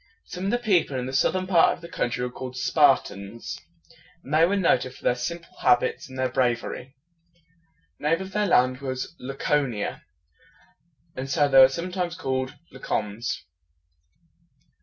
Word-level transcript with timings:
Some 0.25 0.45
of 0.45 0.49
the 0.49 0.57
people 0.57 0.97
in 0.97 1.05
the 1.05 1.13
southern 1.13 1.45
part 1.45 1.73
of 1.73 1.81
the 1.81 1.87
country 1.87 2.25
were 2.25 2.31
called 2.31 2.57
Spar 2.57 2.97
tans, 3.03 3.59
and 4.23 4.33
they 4.33 4.47
were 4.47 4.55
noted 4.55 4.95
for 4.95 5.03
their 5.03 5.13
simple 5.13 5.55
habits 5.59 6.09
and 6.09 6.17
their 6.17 6.27
brav 6.27 6.63
er 6.63 6.73
y. 6.73 6.95
The 7.99 8.09
name 8.09 8.19
of 8.21 8.31
their 8.31 8.47
land 8.47 8.79
was 8.79 9.15
La 9.19 9.35
co´ni 9.35 9.85
a, 9.87 10.01
and 11.15 11.29
so 11.29 11.47
they 11.47 11.59
were 11.59 11.69
sometimes 11.69 12.15
called 12.17 12.55
La 12.71 12.79
cons. 12.79 13.45